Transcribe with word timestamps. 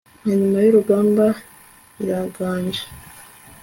Nka 0.21 0.33
nyuma 0.39 0.57
yurugamba 0.65 1.25
iraganje 2.01 2.83